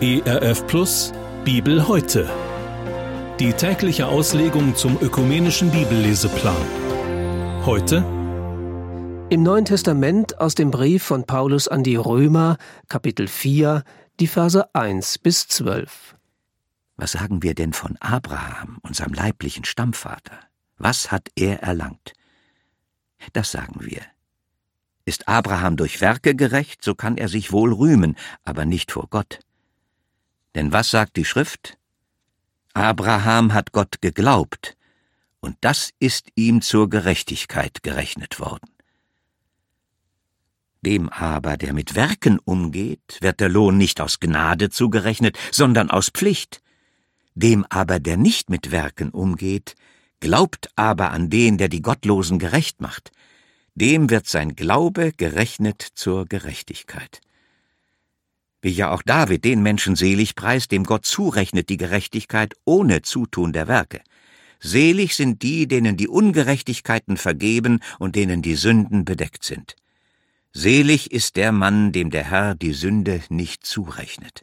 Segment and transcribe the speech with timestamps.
[0.00, 1.12] ERF Plus
[1.44, 2.30] Bibel heute.
[3.40, 6.54] Die tägliche Auslegung zum ökumenischen Bibelleseplan.
[7.66, 8.04] Heute
[9.30, 12.58] im Neuen Testament aus dem Brief von Paulus an die Römer,
[12.88, 13.82] Kapitel 4,
[14.20, 16.14] die Verse 1 bis 12.
[16.96, 20.38] Was sagen wir denn von Abraham, unserem leiblichen Stammvater?
[20.78, 22.12] Was hat er erlangt?
[23.32, 24.02] Das sagen wir.
[25.08, 28.14] Ist Abraham durch Werke gerecht, so kann er sich wohl rühmen,
[28.44, 29.38] aber nicht vor Gott.
[30.54, 31.78] Denn was sagt die Schrift?
[32.74, 34.76] Abraham hat Gott geglaubt,
[35.40, 38.68] und das ist ihm zur Gerechtigkeit gerechnet worden.
[40.82, 46.10] Dem aber, der mit Werken umgeht, wird der Lohn nicht aus Gnade zugerechnet, sondern aus
[46.10, 46.60] Pflicht.
[47.34, 49.74] Dem aber, der nicht mit Werken umgeht,
[50.20, 53.10] glaubt aber an den, der die Gottlosen gerecht macht,
[53.78, 57.20] dem wird sein Glaube gerechnet zur Gerechtigkeit.
[58.60, 63.52] Wie ja auch David den Menschen selig preist, dem Gott zurechnet die Gerechtigkeit ohne Zutun
[63.52, 64.00] der Werke.
[64.60, 69.76] Selig sind die, denen die Ungerechtigkeiten vergeben und denen die Sünden bedeckt sind.
[70.52, 74.42] Selig ist der Mann, dem der Herr die Sünde nicht zurechnet.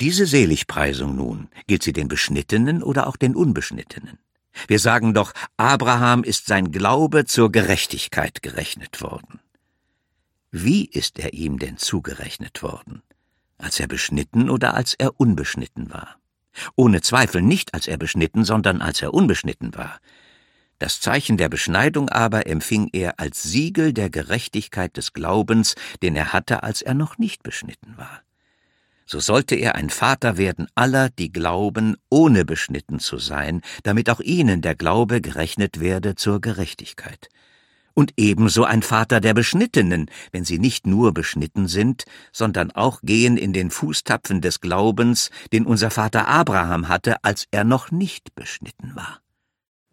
[0.00, 4.18] Diese Seligpreisung nun, gilt sie den Beschnittenen oder auch den Unbeschnittenen?
[4.66, 9.40] Wir sagen doch, Abraham ist sein Glaube zur Gerechtigkeit gerechnet worden.
[10.50, 13.02] Wie ist er ihm denn zugerechnet worden?
[13.58, 16.16] Als er beschnitten oder als er unbeschnitten war?
[16.74, 20.00] Ohne Zweifel nicht als er beschnitten, sondern als er unbeschnitten war.
[20.78, 26.32] Das Zeichen der Beschneidung aber empfing er als Siegel der Gerechtigkeit des Glaubens, den er
[26.32, 28.22] hatte, als er noch nicht beschnitten war
[29.10, 34.20] so sollte er ein Vater werden aller, die glauben, ohne beschnitten zu sein, damit auch
[34.20, 37.28] ihnen der Glaube gerechnet werde zur Gerechtigkeit.
[37.92, 43.36] Und ebenso ein Vater der Beschnittenen, wenn sie nicht nur beschnitten sind, sondern auch gehen
[43.36, 48.92] in den Fußtapfen des Glaubens, den unser Vater Abraham hatte, als er noch nicht beschnitten
[48.94, 49.18] war.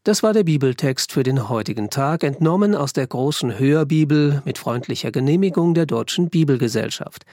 [0.03, 5.11] Das war der Bibeltext für den heutigen Tag, entnommen aus der großen Hörbibel mit freundlicher
[5.11, 7.25] Genehmigung der Deutschen Bibelgesellschaft.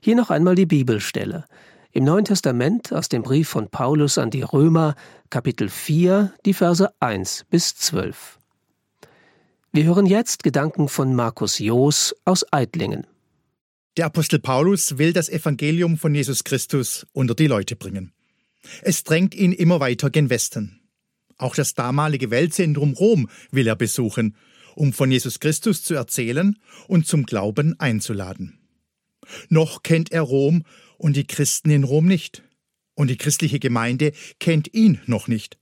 [0.00, 1.44] Hier noch einmal die Bibelstelle.
[1.92, 4.94] Im Neuen Testament aus dem Brief von Paulus an die Römer,
[5.30, 8.38] Kapitel 4, die Verse 1 bis 12.
[9.72, 13.06] Wir hören jetzt Gedanken von Markus Joos aus Eidlingen.
[13.96, 18.12] Der Apostel Paulus will das Evangelium von Jesus Christus unter die Leute bringen.
[18.82, 20.80] Es drängt ihn immer weiter gen Westen.
[21.36, 24.36] Auch das damalige Weltzentrum Rom will er besuchen,
[24.74, 28.57] um von Jesus Christus zu erzählen und zum Glauben einzuladen.
[29.48, 30.64] Noch kennt er Rom
[30.96, 32.42] und die Christen in Rom nicht.
[32.94, 35.58] Und die christliche Gemeinde kennt ihn noch nicht.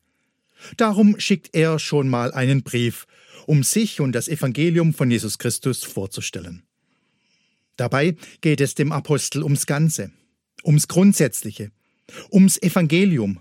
[0.76, 3.06] Darum schickt er schon mal einen Brief,
[3.46, 6.62] um sich und das Evangelium von Jesus Christus vorzustellen.
[7.76, 10.10] Dabei geht es dem Apostel ums Ganze,
[10.64, 11.70] ums Grundsätzliche,
[12.32, 13.40] ums Evangelium,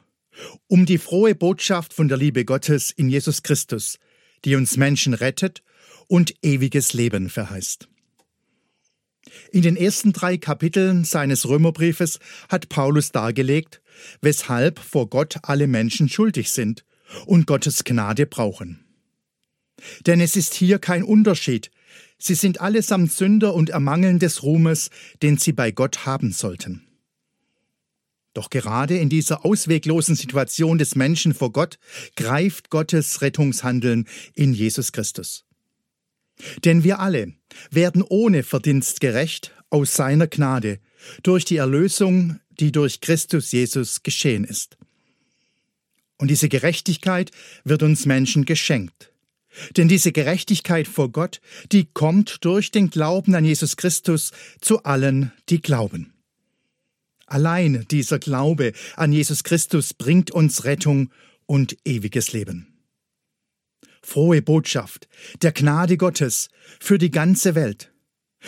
[0.67, 3.97] um die frohe Botschaft von der Liebe Gottes in Jesus Christus,
[4.43, 5.63] die uns Menschen rettet
[6.07, 7.87] und ewiges Leben verheißt.
[9.51, 12.19] In den ersten drei Kapiteln seines Römerbriefes
[12.49, 13.81] hat Paulus dargelegt,
[14.21, 16.85] weshalb vor Gott alle Menschen schuldig sind
[17.25, 18.85] und Gottes Gnade brauchen.
[20.05, 21.71] Denn es ist hier kein Unterschied,
[22.17, 24.89] sie sind allesamt Sünder und ermangeln des Ruhmes,
[25.21, 26.85] den sie bei Gott haben sollten.
[28.33, 31.79] Doch gerade in dieser ausweglosen Situation des Menschen vor Gott
[32.17, 35.45] greift Gottes Rettungshandeln in Jesus Christus.
[36.63, 37.33] Denn wir alle
[37.71, 40.79] werden ohne Verdienst gerecht aus seiner Gnade
[41.23, 44.77] durch die Erlösung, die durch Christus Jesus geschehen ist.
[46.17, 47.31] Und diese Gerechtigkeit
[47.63, 49.11] wird uns Menschen geschenkt.
[49.77, 51.39] Denn diese Gerechtigkeit vor Gott,
[51.71, 56.13] die kommt durch den Glauben an Jesus Christus zu allen, die glauben.
[57.25, 61.09] Allein dieser Glaube an Jesus Christus bringt uns Rettung
[61.45, 62.74] und ewiges Leben
[64.05, 65.07] frohe Botschaft
[65.41, 66.49] der Gnade Gottes
[66.79, 67.91] für die ganze Welt,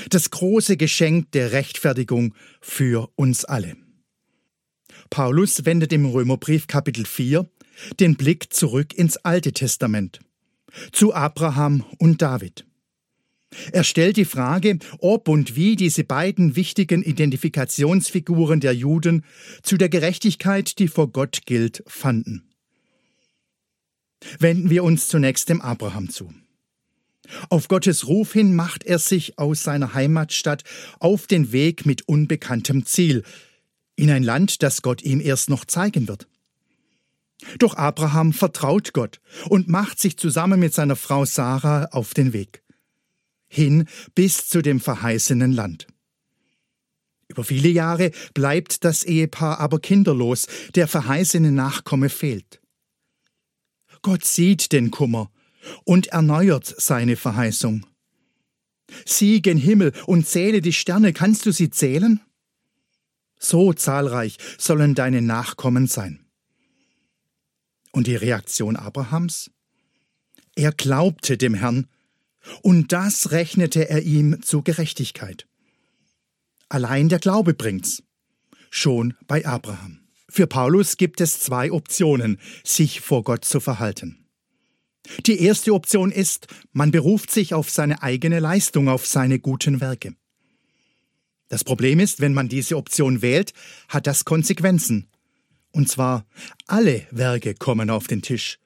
[0.10, 3.76] das große Geschenk der Rechtfertigung für uns alle.
[5.10, 7.50] Paulus wendet im Römerbrief Kapitel 4
[8.00, 10.20] den Blick zurück ins Alte Testament,
[10.92, 12.66] zu Abraham und David.
[13.72, 19.24] Er stellt die Frage, ob und wie diese beiden wichtigen Identifikationsfiguren der Juden
[19.64, 22.47] zu der Gerechtigkeit, die vor Gott gilt, fanden.
[24.40, 26.34] Wenden wir uns zunächst dem Abraham zu.
[27.50, 30.64] Auf Gottes Ruf hin macht er sich aus seiner Heimatstadt
[31.00, 33.24] auf den Weg mit unbekanntem Ziel,
[33.96, 36.28] in ein Land, das Gott ihm erst noch zeigen wird.
[37.60, 39.20] Doch Abraham vertraut Gott
[39.50, 42.64] und macht sich zusammen mit seiner Frau Sarah auf den Weg.
[43.50, 45.88] hin bis zu dem verheißenen Land.
[47.30, 52.62] Über viele Jahre bleibt das Ehepaar aber kinderlos, der verheißene Nachkomme fehlt.
[54.08, 55.30] Gott sieht den Kummer
[55.84, 57.86] und erneuert seine Verheißung.
[59.06, 62.22] Sieh gen Himmel und zähle die Sterne, kannst du sie zählen?
[63.38, 66.26] So zahlreich sollen deine Nachkommen sein.
[67.92, 69.52] Und die Reaktion Abrahams?
[70.56, 71.88] Er glaubte dem Herrn,
[72.62, 75.50] und das rechnete er ihm zu Gerechtigkeit.
[76.70, 78.04] Allein der Glaube bringt's.
[78.70, 80.07] Schon bei Abraham.
[80.30, 84.26] Für Paulus gibt es zwei Optionen, sich vor Gott zu verhalten.
[85.26, 90.16] Die erste Option ist, man beruft sich auf seine eigene Leistung, auf seine guten Werke.
[91.50, 93.54] Das Problem ist, wenn man diese Option wählt,
[93.88, 95.08] hat das Konsequenzen.
[95.72, 96.26] Und zwar
[96.66, 98.60] alle Werke kommen auf den Tisch,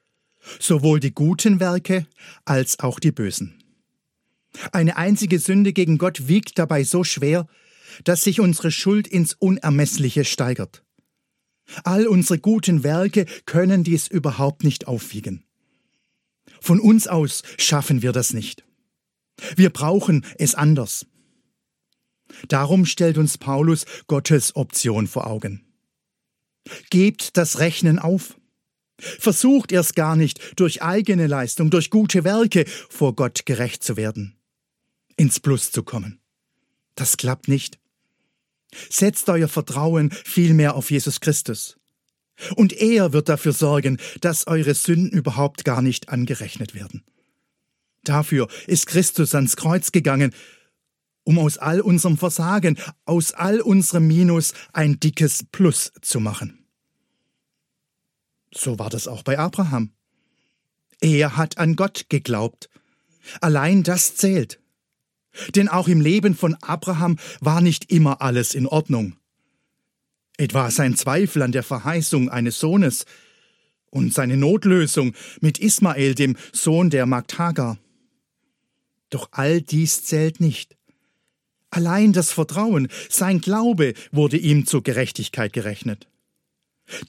[0.58, 2.06] sowohl die guten Werke
[2.44, 3.62] als auch die bösen.
[4.72, 7.46] Eine einzige Sünde gegen Gott wiegt dabei so schwer,
[8.04, 10.82] dass sich unsere Schuld ins Unermessliche steigert.
[11.84, 15.44] All unsere guten Werke können dies überhaupt nicht aufwiegen.
[16.60, 18.64] Von uns aus schaffen wir das nicht.
[19.56, 21.06] Wir brauchen es anders.
[22.48, 25.64] Darum stellt uns Paulus Gottes Option vor Augen.
[26.90, 28.36] Gebt das Rechnen auf.
[28.98, 34.36] Versucht erst gar nicht, durch eigene Leistung, durch gute Werke vor Gott gerecht zu werden,
[35.16, 36.20] ins Plus zu kommen.
[36.94, 37.81] Das klappt nicht.
[38.90, 41.76] Setzt euer Vertrauen vielmehr auf Jesus Christus.
[42.56, 47.04] Und er wird dafür sorgen, dass eure Sünden überhaupt gar nicht angerechnet werden.
[48.04, 50.34] Dafür ist Christus ans Kreuz gegangen,
[51.24, 56.66] um aus all unserem Versagen, aus all unserem Minus ein dickes Plus zu machen.
[58.52, 59.92] So war das auch bei Abraham.
[61.00, 62.68] Er hat an Gott geglaubt.
[63.40, 64.61] Allein das zählt.
[65.54, 69.16] Denn auch im Leben von Abraham war nicht immer alles in Ordnung.
[70.36, 73.04] Etwa sein Zweifel an der Verheißung eines Sohnes
[73.90, 77.78] und seine Notlösung mit Ismael, dem Sohn der Magd Hagar.
[79.10, 80.76] Doch all dies zählt nicht.
[81.70, 86.08] Allein das Vertrauen, sein Glaube wurde ihm zur Gerechtigkeit gerechnet.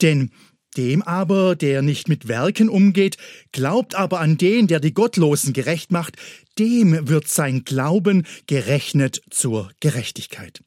[0.01, 0.31] Denn
[0.73, 3.17] dem aber, der nicht mit Werken umgeht,
[3.51, 6.17] glaubt aber an den, der die Gottlosen gerecht macht,
[6.59, 10.63] dem wird sein Glauben gerechnet zur Gerechtigkeit.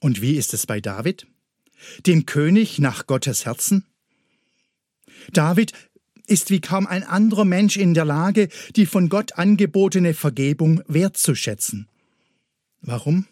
[0.00, 1.26] Und wie ist es bei David?
[2.06, 3.86] Dem König nach Gottes Herzen?
[5.32, 5.72] David
[6.26, 11.88] ist wie kaum ein anderer Mensch in der Lage, die von Gott angebotene Vergebung wertzuschätzen.
[12.80, 13.26] Warum?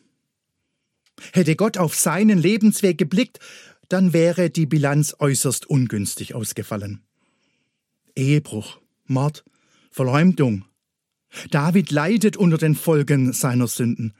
[1.33, 3.41] Hätte Gott auf seinen Lebensweg geblickt,
[3.91, 7.03] dann wäre die Bilanz äußerst ungünstig ausgefallen.
[8.17, 9.45] Ehebruch, Mord,
[9.91, 10.65] Verleumdung.
[11.51, 14.15] David leidet unter den Folgen seiner Sünden.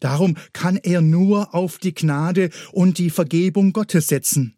[0.00, 4.56] Darum kann er nur auf die Gnade und die Vergebung Gottes setzen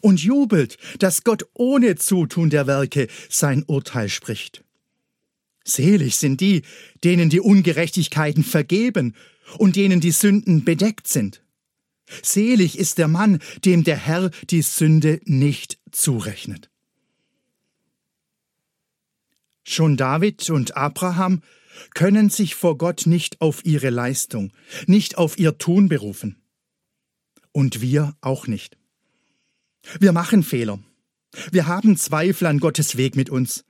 [0.00, 4.64] und jubelt, dass Gott ohne Zutun der Werke sein Urteil spricht.
[5.64, 6.62] Selig sind die,
[7.04, 9.14] denen die Ungerechtigkeiten vergeben
[9.58, 11.42] und denen die Sünden bedeckt sind.
[12.22, 16.70] Selig ist der Mann, dem der Herr die Sünde nicht zurechnet.
[19.62, 21.42] Schon David und Abraham
[21.94, 24.52] können sich vor Gott nicht auf ihre Leistung,
[24.86, 26.36] nicht auf ihr Tun berufen.
[27.52, 28.76] Und wir auch nicht.
[29.98, 30.78] Wir machen Fehler.
[31.52, 33.64] Wir haben Zweifel an Gottes Weg mit uns.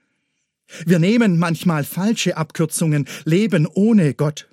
[0.85, 4.49] Wir nehmen manchmal falsche Abkürzungen, leben ohne Gott,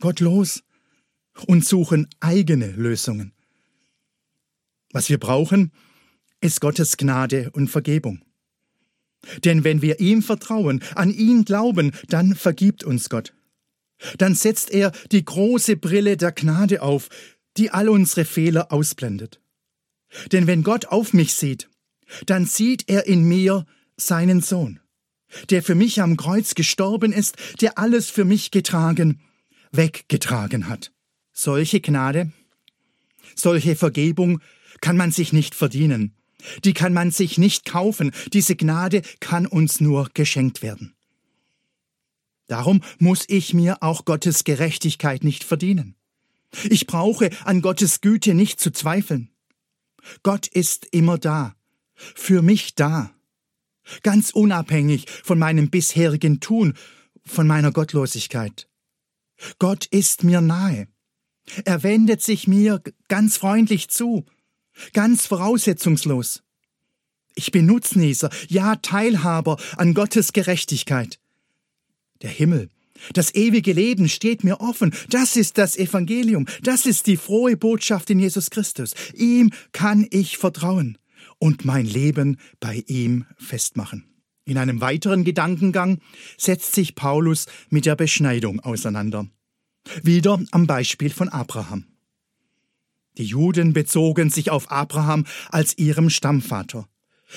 [0.00, 0.62] gottlos
[1.46, 3.32] und suchen eigene Lösungen.
[4.92, 5.72] Was wir brauchen,
[6.40, 8.24] ist Gottes Gnade und Vergebung.
[9.44, 13.34] Denn wenn wir ihm vertrauen, an ihn glauben, dann vergibt uns Gott.
[14.16, 17.08] Dann setzt er die große Brille der Gnade auf,
[17.56, 19.40] die all unsere Fehler ausblendet.
[20.32, 21.68] Denn wenn Gott auf mich sieht,
[22.26, 24.80] dann sieht er in mir seinen Sohn,
[25.50, 29.20] der für mich am Kreuz gestorben ist, der alles für mich getragen,
[29.70, 30.92] weggetragen hat.
[31.42, 32.32] Solche Gnade,
[33.34, 34.42] solche Vergebung
[34.82, 36.14] kann man sich nicht verdienen.
[36.64, 38.12] Die kann man sich nicht kaufen.
[38.34, 40.94] Diese Gnade kann uns nur geschenkt werden.
[42.46, 45.94] Darum muss ich mir auch Gottes Gerechtigkeit nicht verdienen.
[46.68, 49.30] Ich brauche an Gottes Güte nicht zu zweifeln.
[50.22, 51.54] Gott ist immer da,
[51.94, 53.14] für mich da,
[54.02, 56.74] ganz unabhängig von meinem bisherigen Tun,
[57.24, 58.68] von meiner Gottlosigkeit.
[59.58, 60.86] Gott ist mir nahe.
[61.64, 64.24] Er wendet sich mir ganz freundlich zu,
[64.92, 66.42] ganz voraussetzungslos.
[67.34, 71.18] Ich bin Nutznießer, ja Teilhaber an Gottes Gerechtigkeit.
[72.22, 72.68] Der Himmel,
[73.12, 74.94] das ewige Leben steht mir offen.
[75.08, 76.46] Das ist das Evangelium.
[76.62, 78.94] Das ist die frohe Botschaft in Jesus Christus.
[79.14, 80.98] Ihm kann ich vertrauen
[81.38, 84.04] und mein Leben bei ihm festmachen.
[84.44, 86.00] In einem weiteren Gedankengang
[86.36, 89.28] setzt sich Paulus mit der Beschneidung auseinander.
[90.02, 91.86] Wieder am Beispiel von Abraham.
[93.18, 96.88] Die Juden bezogen sich auf Abraham als ihrem Stammvater.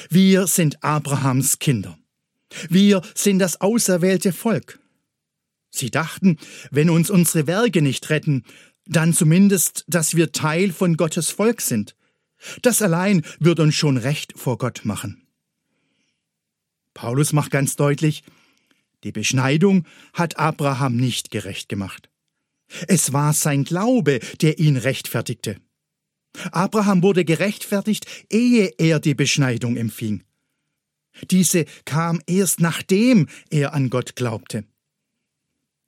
[0.10, 1.98] Wir sind Abrahams Kinder.
[2.70, 4.80] Wir sind das auserwählte Volk.
[5.70, 6.38] Sie dachten,
[6.72, 8.44] wenn uns unsere Werke nicht retten,
[8.86, 11.96] dann zumindest, dass wir Teil von Gottes Volk sind.
[12.62, 15.26] Das allein wird uns schon recht vor Gott machen.
[16.94, 18.24] Paulus macht ganz deutlich,
[19.04, 22.10] die Beschneidung hat Abraham nicht gerecht gemacht.
[22.88, 25.58] Es war sein Glaube, der ihn rechtfertigte.
[26.52, 30.24] Abraham wurde gerechtfertigt, ehe er die Beschneidung empfing.
[31.30, 34.66] Diese kam erst nachdem er an Gott glaubte.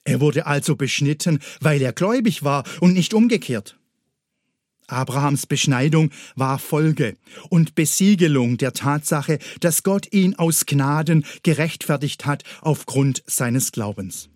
[0.04, 3.78] Er wurde also beschnitten, weil er gläubig war und nicht umgekehrt.
[4.88, 7.18] Abrahams Beschneidung war Folge
[7.50, 14.30] und Besiegelung der Tatsache, dass Gott ihn aus Gnaden gerechtfertigt hat aufgrund seines Glaubens.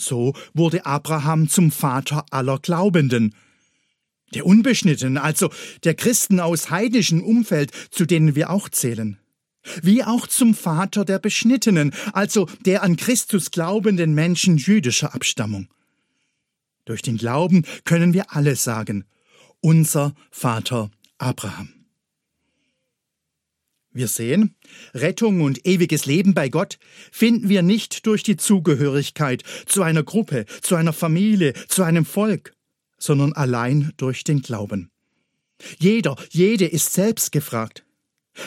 [0.00, 3.34] So wurde Abraham zum Vater aller Glaubenden,
[4.32, 5.50] der Unbeschnittenen, also
[5.84, 9.18] der Christen aus heidnischem Umfeld, zu denen wir auch zählen
[9.82, 15.68] wie auch zum Vater der Beschnittenen, also der an Christus glaubenden Menschen jüdischer Abstammung.
[16.84, 19.04] Durch den Glauben können wir alle sagen,
[19.60, 21.77] unser Vater Abraham.
[23.98, 24.54] Wir sehen,
[24.94, 26.78] Rettung und ewiges Leben bei Gott
[27.10, 32.54] finden wir nicht durch die Zugehörigkeit zu einer Gruppe, zu einer Familie, zu einem Volk,
[32.96, 34.92] sondern allein durch den Glauben.
[35.80, 37.84] Jeder, jede ist selbst gefragt.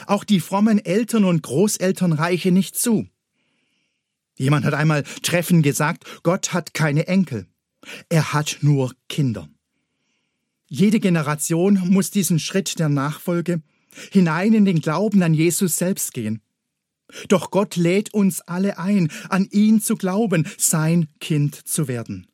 [0.08, 3.10] Auch die frommen Eltern und Großeltern reichen nicht zu.
[4.38, 7.46] Jemand hat einmal treffend gesagt, Gott hat keine Enkel,
[8.08, 9.50] er hat nur Kinder.
[10.68, 13.62] Jede Generation muss diesen Schritt der Nachfolge
[14.12, 16.42] hinein in den Glauben an Jesus selbst gehen.
[17.28, 22.28] Doch Gott lädt uns alle ein, an ihn zu glauben, sein Kind zu werden.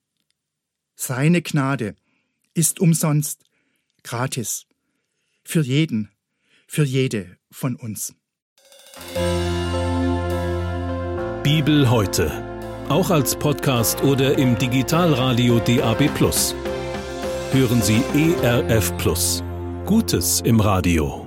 [0.96, 1.96] Seine Gnade
[2.54, 3.44] ist umsonst,
[4.04, 4.66] gratis,
[5.44, 6.10] für jeden,
[6.68, 8.14] für jede von uns.
[11.44, 12.44] Bibel heute.
[12.90, 16.10] Auch als Podcast oder im Digitalradio DAB.
[17.52, 18.94] Hören Sie ERF
[19.86, 21.27] Gutes im Radio.